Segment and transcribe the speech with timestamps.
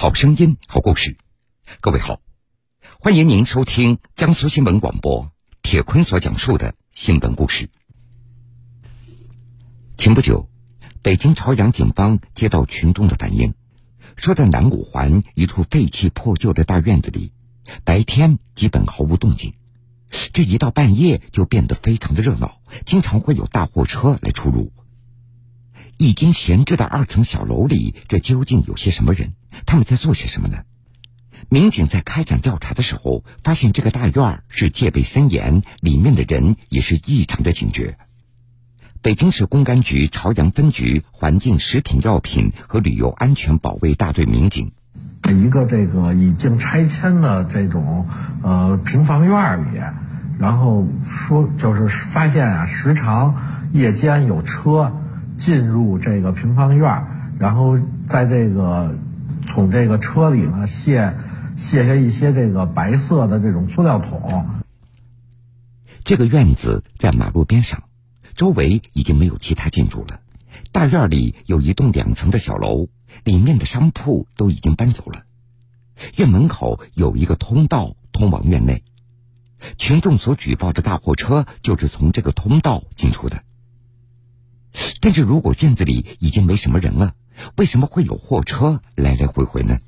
[0.00, 1.16] 好声音，好故事。
[1.80, 2.20] 各位好，
[3.00, 7.68] 欢迎您收听江苏新闻广播铁坤所讲述的新闻故事。
[9.96, 10.48] 前不久，
[11.02, 13.54] 北京朝阳警方接到群众的反映，
[14.14, 17.32] 说在南五环一处废弃破旧的大院子里，
[17.82, 19.54] 白天基本毫无动静，
[20.32, 24.72] 这一到半夜就变得非常的热闹，经常会有大货车来出入。
[25.98, 29.32] 已经闲置的二层小楼里，这究竟有些什么人？
[29.66, 30.58] 他们在做些什么呢？
[31.48, 37.98] 民警在开展调查的时候，发现这个大院是戒备森严，里面的人也是异常的警觉。
[39.02, 44.70] 北京市公安局朝阳分局环境、食品药品和旅游安全保卫大队民警，
[45.28, 48.06] 一个这个已经拆迁的这种
[48.42, 49.78] 呃平房院里，
[50.38, 53.34] 然后说就是发现啊，时常
[53.72, 54.94] 夜间有车。
[55.38, 57.06] 进入这个平房院，
[57.38, 58.98] 然后在这个
[59.46, 61.14] 从这个车里呢卸
[61.56, 64.46] 卸下一些这个白色的这种塑料桶。
[66.04, 67.84] 这个院子在马路边上，
[68.34, 70.20] 周围已经没有其他建筑了。
[70.72, 72.88] 大院里有一栋两层的小楼，
[73.24, 75.22] 里面的商铺都已经搬走了。
[76.16, 78.82] 院门口有一个通道通往院内，
[79.76, 83.42] 群众所举报的大货车就是从这个通道进出的。
[85.08, 87.14] 但是如果院子里已经没什么人了，
[87.56, 89.78] 为什么会有货车来来回回呢？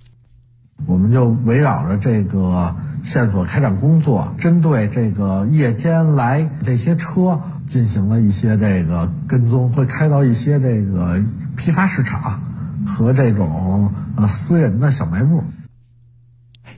[0.86, 11.22] 我们就围绕着这个线索开展工作，针对这个夜间来这些车进行了一些这个跟踪，会开到一些这个
[11.54, 12.40] 批发市场
[12.86, 15.44] 和这种呃私人的小卖部。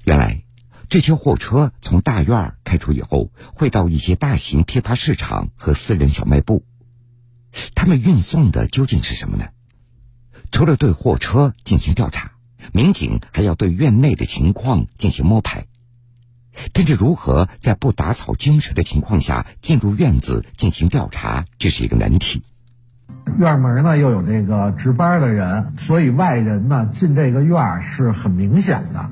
[0.02, 0.42] 原来，
[0.88, 6.64] 这些货车从大院开出以后，会到一些大型批发市场和私人小卖部。
[7.74, 9.46] 他们运送的究竟是什么呢？
[10.50, 12.32] 除了对货车进行调查，
[12.72, 15.66] 民警还要对院内的情况进行摸排。
[16.74, 22.42] 但是，如何在不打草惊蛇的情况下进入院子进行调查，这是一个难题。
[23.38, 29.10] 院门呢又有这个值班的人，所以外人呢进这个院是很明显的。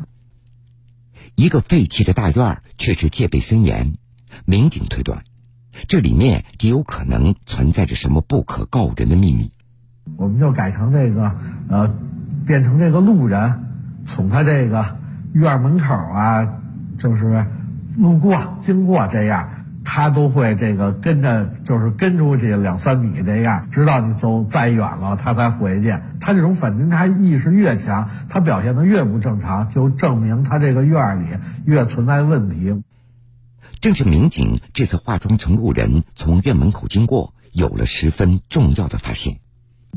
[1.34, 3.96] 一个废弃的大院却是戒备森严，
[4.44, 5.24] 民警推断。
[5.88, 9.52] 这里面极有可能存在着什么不可告人的秘密。
[10.16, 11.34] 我们就改成这个，
[11.68, 11.94] 呃，
[12.46, 13.64] 变成这个路人，
[14.04, 14.96] 从他这个
[15.32, 16.48] 院门口啊，
[16.98, 17.46] 就是
[17.96, 19.48] 路过、经过这样，
[19.84, 25.94] 他都会这个跟着，就是跟出去两三米这样，直到你走再远了，他才回去。
[26.18, 31.26] 他这种反侦查意识越强，他表现的越不正常，就证明他这个院里
[31.64, 32.82] 越存在问题。
[33.80, 39.40] 正是民警这次化妆成路人从院门口经过，有了十分重要的发现，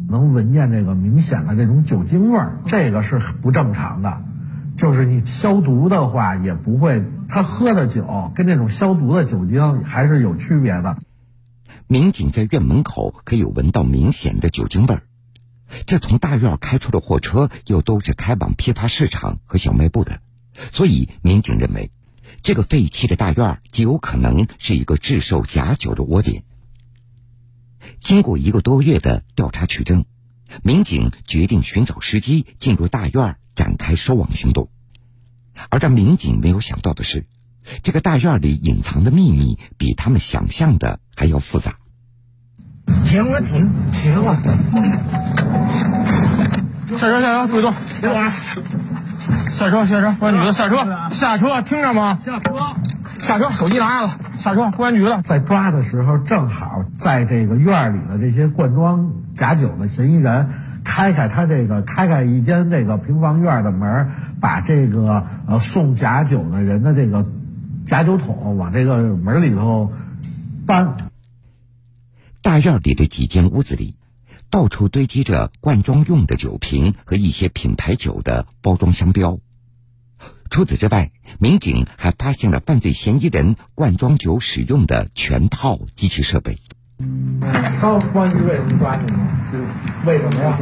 [0.08, 4.24] 能闻见这个明显的这种酒精味儿，这个是不正常的。
[4.78, 10.98] 就是你消毒的话，也不会，他喝的酒跟那种消毒的酒精还是有区别的。
[11.88, 15.04] 民警在院门口可以闻到明显的酒精味儿，
[15.86, 20.22] 这从大院开出的货车又都是开往批发市场和小卖部的，
[20.72, 21.92] 所以民警认为。
[22.42, 26.44] 这个废弃的大院极有可能是一个制售假酒的窝点。
[28.02, 30.06] 经过一个多月的调查取证，
[30.62, 34.70] 民警决定寻找时机进入大院展开收网行动。
[35.70, 37.28] 而让民警没有想到的是，
[37.82, 41.78] 这个大院里隐藏的秘密比他们想象的还要复杂。
[43.06, 44.36] 停了，停，停了！
[46.98, 47.74] 下车，下车，注意动！
[48.02, 48.34] 别动啊！
[49.52, 52.18] 下车，下车，公安局的下车，下车，听着吗？
[52.24, 52.56] 下车，
[53.20, 55.22] 下车，手机拿下了，下车，公安局的。
[55.22, 60.50] 在抓的时候，正好在这个院里的这些灌装假酒的嫌疑人，
[60.84, 64.10] 开开他这个开开一间这个平房院的门，
[64.42, 67.26] 把这个呃送假酒的人的这个
[67.86, 69.92] 假酒桶往这个门里头
[70.66, 70.98] 搬。
[72.42, 73.96] 大院里的几间屋子里。
[74.54, 79.40] 到处堆积着灌装用的酒瓶和一些品牌酒的包装商标。
[80.52, 81.10] 除此之外，
[81.40, 86.60] 民警还发现了犯罪嫌疑人灌装酒使用的全套机器设备。
[87.82, 89.28] 高公安局为什么抓你呢？
[90.06, 90.56] 为什么呀？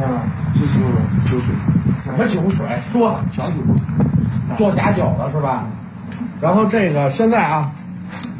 [0.54, 0.78] 就是
[1.30, 1.54] 酒水。
[2.02, 2.66] 什么酒水？
[2.90, 3.56] 说假酒，
[4.56, 5.66] 做假酒的是吧？
[6.40, 7.74] 然后这个现在啊，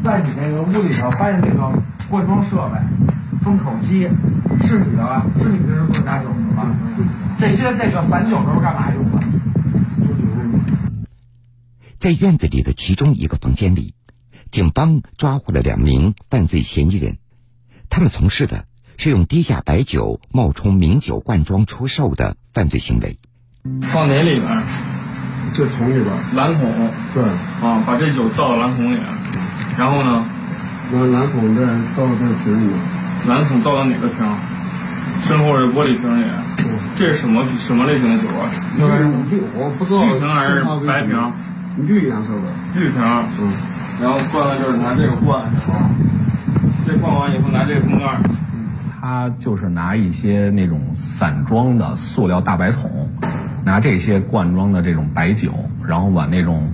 [0.02, 1.70] 在你那个屋里头发现这个
[2.08, 2.80] 灌装设备。
[3.42, 4.08] 封口机
[4.72, 5.26] 是你的吧？
[5.36, 6.74] 是你平时做假酒的吧？
[7.38, 9.20] 这些这个散酒都是干嘛用的？
[12.00, 13.94] 在院子里的其中一个房间里，
[14.50, 17.18] 警方抓获了两名犯罪嫌疑人，
[17.90, 18.64] 他们从事的
[18.96, 23.18] 是用低价白酒冒充名酒灌装出售的犯罪行为。
[23.82, 24.62] 放哪里面？
[25.52, 27.22] 这桶里边，蓝桶对，
[27.60, 28.98] 啊，把这酒倒到蓝桶里，
[29.76, 30.24] 然后呢，
[30.92, 31.62] 拿蓝桶再
[31.94, 32.78] 倒到这瓶里面。
[33.28, 34.26] 蓝桶倒到哪个瓶？
[35.22, 36.24] 身后这玻璃瓶里。
[36.94, 38.50] 这是什么什么类型的酒啊？
[38.76, 38.84] 绿
[39.30, 41.32] 绿，我不知道绿瓶还是白瓶？
[41.78, 42.42] 绿颜色的。
[42.74, 43.02] 绿瓶。
[43.40, 43.52] 嗯。
[44.00, 45.88] 然后灌到这儿，拿这个灌，是吧？
[46.86, 48.18] 这灌完以后拿这个封盖。
[49.00, 53.10] 他就是拿一些那种散装的塑料大白桶，
[53.64, 55.52] 拿这些灌装的这种白酒，
[55.86, 56.72] 然后往那种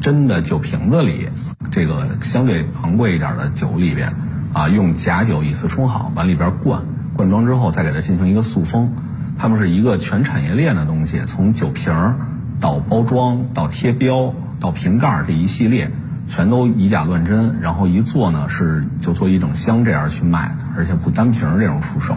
[0.00, 1.28] 真的酒瓶子里，
[1.70, 4.12] 这个相对昂贵一点的酒里边，
[4.52, 6.82] 啊，用假酒以次充好，往里边灌，
[7.16, 8.94] 灌装之后再给它进行一个塑封。
[9.38, 12.16] 他们是一个全产业链的东西，从酒瓶儿
[12.60, 15.90] 到包装到贴标到瓶盖这一系列。
[16.26, 22.16] 全都以假乱真，然后一做呢是就做一整箱这样去卖，而且不单瓶这种出售。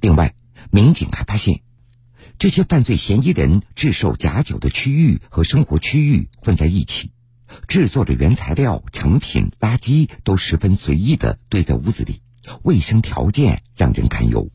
[0.00, 0.34] 另外，
[0.70, 1.62] 民警还发现，
[2.38, 7.10] 这些犯罪嫌疑人制售假酒的区域和生活区域混在一起，
[7.66, 12.22] 制作的原材料、成品、垃圾都十分随意的堆在屋子里，
[12.62, 14.48] 卫生条件让人堪忧。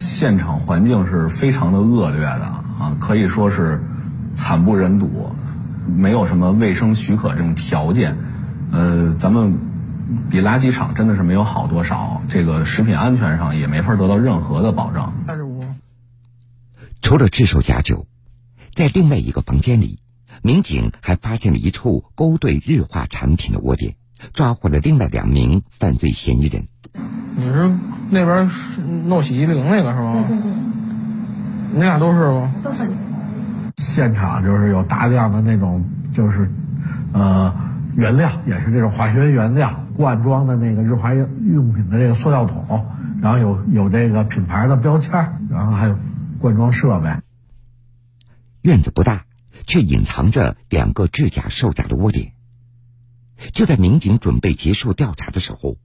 [0.00, 3.82] 现场环境是非常的恶劣的啊，可以说是
[4.32, 5.32] 惨不忍睹。
[5.86, 8.16] 没有什么卫生许可这种条件，
[8.70, 9.58] 呃，咱们
[10.30, 12.22] 比垃圾场真的是没有好多少。
[12.28, 15.12] 这个食品安全上也没法得到任何的保证。
[17.00, 18.06] 除了制售假酒，
[18.74, 20.00] 在另外一个房间里，
[20.42, 23.96] 民警还发现了一处勾兑日化产品的窝点，
[24.32, 26.68] 抓获了另外两名犯罪嫌疑人。
[27.36, 27.70] 你是
[28.10, 28.50] 那边
[29.06, 30.24] 弄洗衣灵那个是吗？
[30.26, 30.52] 对对对。
[31.74, 32.54] 你俩都是吗？
[32.62, 32.88] 都是。
[33.76, 36.50] 现场就是有大量的那种，就是，
[37.12, 37.54] 呃，
[37.94, 42.86] 原料也是这种化学原料罐装的那个日化用品的这个塑料桶，
[43.22, 45.96] 然后有有这个品牌的标签，然后还有
[46.40, 47.08] 罐装设备。
[48.62, 49.26] 院子不大，
[49.66, 52.32] 却隐藏着两个制假售假的窝点。
[53.52, 55.76] 就在民警准备结束调查的时候，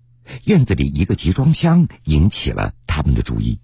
[0.45, 3.59] 院子里一个集装箱引起了他们的注意。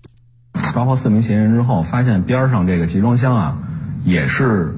[0.74, 3.58] 抓获四名嫌疑人之后，发现边上这个集装箱啊。
[4.06, 4.78] 也是，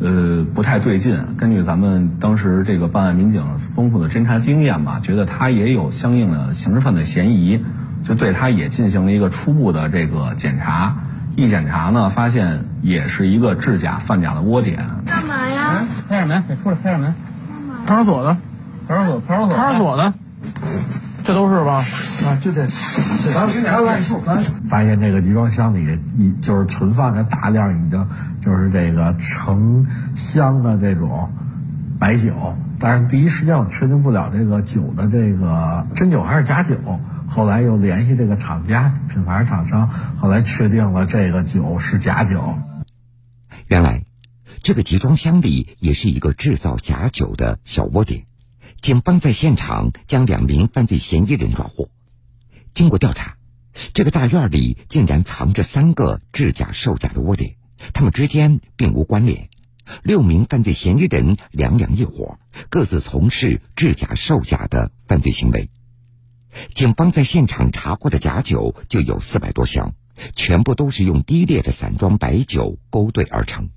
[0.00, 1.34] 呃，不太对劲。
[1.38, 7.64] 根据咱们当时这个办案民警丰富的侦查经验吧，觉得他也有相应的刑事犯罪嫌疑，
[8.04, 11.04] 就对他也进行了一个初步的这个检查。
[11.36, 14.84] 一检查呢，发现也是一个制假贩假的窝点。
[15.06, 15.86] 干嘛呀？
[16.06, 17.14] 开下门，给出来，开下门。
[17.90, 18.36] 干派出所的，
[18.86, 20.14] 派出所，派出所，派出所的。
[21.24, 21.84] 这都是吧？
[22.24, 22.64] 啊，就这，
[23.34, 24.22] 咱们给你看看数，
[24.68, 28.06] 发现这个集装箱里已就是存放着大量已经
[28.40, 31.32] 就是这个成箱的这种
[31.98, 36.76] 白酒，但是第一时间我确定不了这个酒的这个真酒还是假酒。
[37.28, 42.56] 后来又联系这个厂家品牌厂商，后来确定了这个酒是假酒。
[43.66, 44.04] 原来，
[44.62, 48.26] 这个集装箱里也是一个制造假酒的小窝点。
[48.82, 51.88] 警方在现场将两名犯罪嫌疑人抓获。
[52.74, 53.36] 经过调查，
[53.94, 57.56] 这个大院里竟然藏着三个制假售假的窝点，
[57.94, 59.48] 他们之间并无关联。
[60.02, 65.70] 六名犯罪嫌疑人两两一伙，各自从事制假售假的犯罪行为。
[66.74, 69.94] 警方在现场查获的假酒就有四百多箱，
[70.36, 73.70] 全部都是用低劣的散装白酒勾兑而成。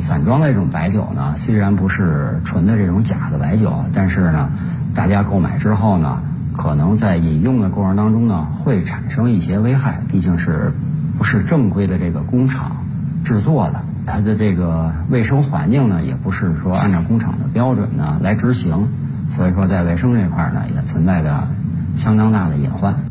[0.00, 4.50] 散装的这种白酒呢，虽然不是纯的这种假的白酒，但是呢，
[4.94, 6.22] 大家购买之后呢，
[6.56, 10.02] 可能在饮用的过程当中呢，会产生一些危害。
[10.08, 10.72] 毕竟是
[11.18, 12.84] 不是正规的这个工厂
[13.24, 18.88] 制作的，它的这个卫生环境呢，也不是说按照工厂的标准呢来执行，
[19.30, 21.48] 所以说在卫生这块呢，也存在着
[21.96, 23.04] 相当大的隐患。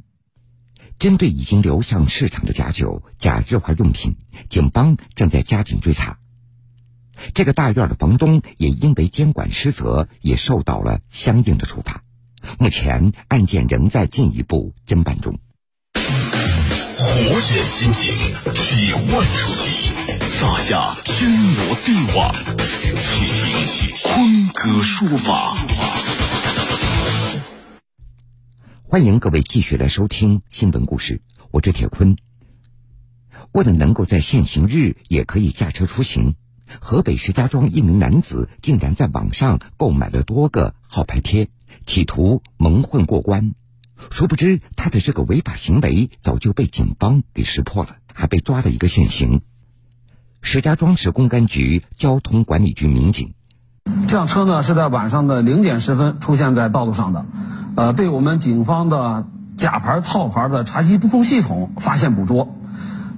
[0.99, 4.15] 针对已经流向市场的假酒、假日化用品，
[4.49, 6.17] 警方正在加紧追查。
[7.33, 12.03] 这个大院的房东也因为监管失责，也受到了相应的处罚。
[12.59, 15.39] 目前案件仍在进一步侦办中。
[15.95, 18.13] 火眼金睛，
[18.53, 19.03] 铁腕
[19.35, 19.89] 出击，
[20.19, 22.33] 撒下天罗地网，
[22.99, 25.55] 请听坤哥说法。
[28.81, 32.15] 欢迎各位继续来收听新闻故事，我是铁坤。
[33.51, 36.35] 为了能够在限行日也可以驾车出行。
[36.79, 41.49] 河北石家庄一名男子竟然在网上购买了多个号牌贴，
[41.85, 43.53] 企图蒙混过关。
[44.09, 49.41] 殊不知，他的这个违法行为早就被警方给识破了，还被抓了一个现行。
[50.41, 53.33] 石家庄市公安局交通管理局民警，
[54.09, 57.25] 这辆车呢是在晚上的零点十分出现在道路上的，
[57.75, 62.57] 呃，被我们警方的假牌套牌的查缉布控系统发现捕捉。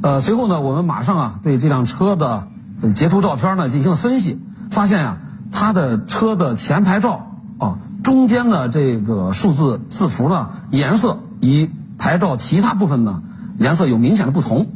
[0.02, 2.48] 呃，随后呢，我们马上啊对这辆车的。
[2.94, 4.40] 截图照片呢进行了分析，
[4.70, 5.18] 发现呀，
[5.52, 13.24] 他的车的前牌照啊中间的这个数字字符呢颜色与牌照其他部分呢
[13.58, 14.68] 颜色有明显的不同，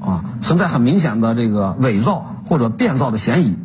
[0.00, 3.56] 啊，存在很明显的这个伪造或者变造的嫌疑。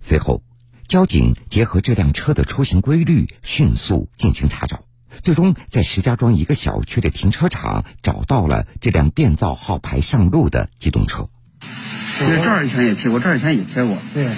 [0.00, 0.42] 随后，
[0.86, 4.80] 交警结合这辆车的出行规律，迅速进行查找，
[5.22, 11.28] 最终在石家庄一个小区的停车场找到了这辆变造号牌上路的机动车。
[12.18, 14.28] 其实这儿以前也贴过，这儿以前也贴过，对，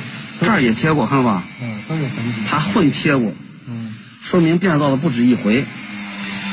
[0.41, 2.43] 这儿也贴过，看到吧，嗯，都有痕迹。
[2.49, 3.33] 他混贴过，
[3.67, 5.65] 嗯，说明变造了不止一回。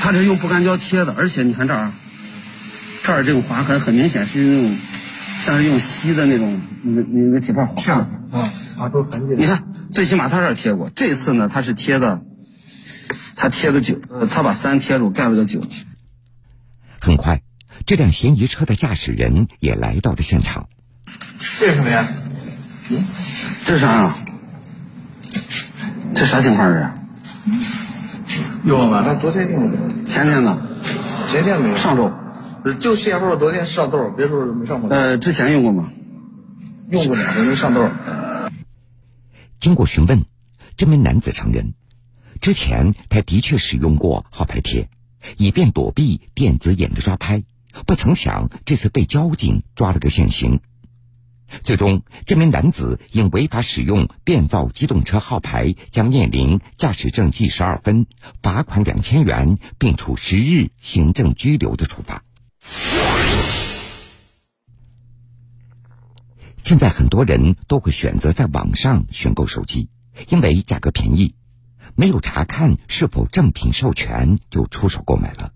[0.01, 1.91] 他这用不干胶贴的，而且你看这儿，
[3.03, 4.77] 这儿这种划痕很明显是那种，
[5.41, 8.37] 像是用锡的那种那个那个铁片划的。
[8.37, 12.21] 啊，划出痕迹你看，最起码他这儿贴过，这次呢他是贴的，
[13.35, 15.63] 他贴的九，呃，他把三贴住，盖了个九。
[16.99, 17.41] 很快，
[17.87, 20.67] 这辆嫌疑车的驾驶人也来到了现场。
[21.65, 22.07] 这是什么呀？
[23.65, 24.15] 这是啥啊？
[26.13, 26.93] 这啥情况啊？
[28.63, 30.61] 用了那昨天用的，前天的，
[31.27, 32.13] 前天没有，上周，
[32.79, 35.89] 就邂逅昨天上豆，别说没上过，呃，之前用过吗？
[36.91, 37.89] 用过两回没上豆。
[39.59, 40.23] 经过询问，
[40.77, 41.73] 这名男子承认，
[42.41, 44.87] 之前他的确使用过号牌贴，
[45.37, 47.43] 以便躲避电子眼的抓拍，
[47.87, 50.59] 不曾想这次被交警抓了个现行。
[51.63, 58.07] 最终，这名男子因违法使用变造机动车号牌，将面临驾驶证记十二分、
[58.41, 62.23] 罚款两千元，并处十日行政拘留的处罚。
[66.63, 69.89] 现在很多人都会选择在网上选购手机，
[70.29, 71.35] 因为价格便宜，
[71.93, 75.53] 没有查看是否正品授权就出手购买了。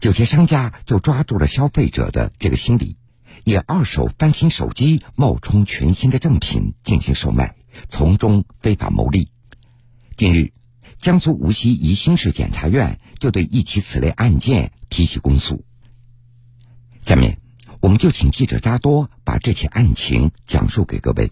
[0.00, 2.96] 有些商家就抓住了消费者的这个心理。
[3.44, 7.56] 以二手翻新手机冒充全新的正品进行售卖，
[7.90, 9.30] 从中非法牟利。
[10.16, 10.52] 近日，
[10.98, 15.64] 江苏无锡宜兴市检察院就对一起此类案件提起公诉。
[17.02, 17.38] 下面，
[17.80, 21.30] 我们就请记者扎多把这起案情讲述给各位。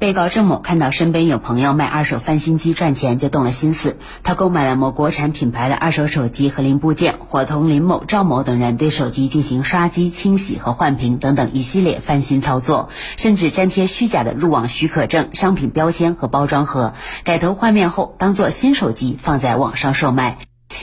[0.00, 3.98] 被告郑某看到身边有朋友卖二手翻新机赚钱，就动了心思。
[4.22, 12.88] 他购买了某国产品牌的二手手机和零部件，伙同林某、赵某等人对手机进行刷机、清洗和换屏等等一系列翻新操作，
[13.18, 20.38] 甚至粘贴虚假的入网许可证、商品标签和包装盒，改头换面后当做新手机放在网上售卖。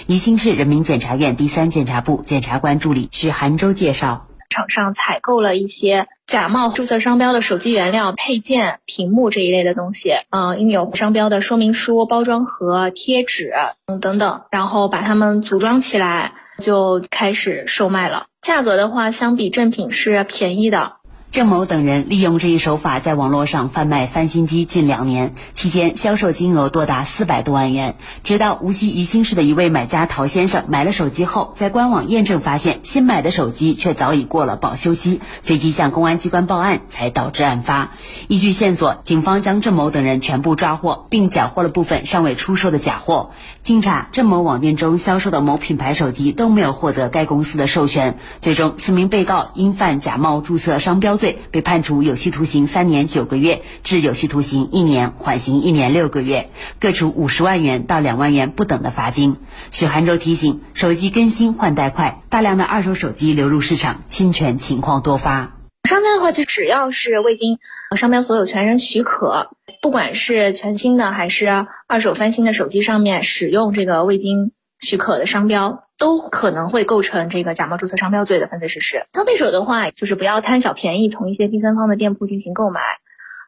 [0.06, 4.28] 宜兴市人民检察院第三检察部检察官助理许涵洲介绍。
[4.58, 13.54] 厂商采购了一些假冒注册商标的手机原料、配件、屏幕这一类的东西，嗯，印有商标的说明书、包装盒、贴纸，
[13.86, 18.26] 嗯等等，然后把它们组装起来，就开始售卖了。
[18.42, 20.94] 价格的话，相比正品是便宜的。
[21.30, 27.96] 郑某等人利用这一手法，在网络上贩卖翻新机近两年，期间销售金额多达四百多万元。
[28.24, 37.92] 直到无锡宜兴市的一位买家陶先生买了手机后，在官网验证发现新买的手机却早已过了保修期，随即向公安机关报案，才导致案发。
[38.30, 43.32] 依据线索，警方将郑某等人全部抓获，并缴获了部分尚未出售的假货。
[43.62, 48.18] 经查，郑某网店中销售的某品牌手机都没有获得该公司的授权。
[48.42, 59.38] 最终，四名被告因犯假冒注册商标罪，被判处有期徒刑三年九个月至有期徒刑一年，缓刑一年六个月，各处五十万元到两万元不等的罚金。
[59.72, 65.54] 许涵洲提醒：手机更新换代快，大量的二手手机流入市场，侵权情况多发。
[65.90, 67.60] 商家的话，就只要是未经
[67.96, 79.06] 商标所有权人许可，不管是全新的还是二手翻新的手机上面使用这个未经许可的商标，都可能会构成这个假冒注册商标罪的犯罪事实。
[79.14, 82.82] 消费者的话，就是不要贪小便宜，从一些第三方的店铺进行购买。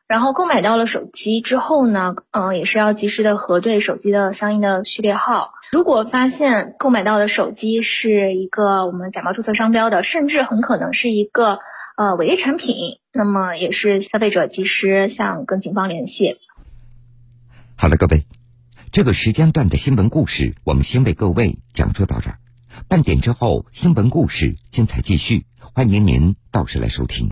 [0.08, 5.52] 然后购买到了手机之后呢，嗯，也是要及时的核对手机的相应的序列号。
[5.72, 11.60] 如果发现购买到的手机是一个我们假冒注册商标的，甚至很可能是一个
[11.96, 12.76] 呃伪劣产品，
[13.14, 16.40] 那么也是消费者及时向跟警方联系。
[17.78, 18.26] 好了，各位，
[18.92, 22.40] 这个时间段的新闻故事我们先为各位讲述到这儿。
[22.88, 27.28] 半点之后，新闻故事精彩继续，欢迎您到时来收听。